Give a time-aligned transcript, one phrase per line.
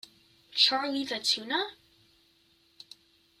[0.55, 1.73] Charlie the Tuna?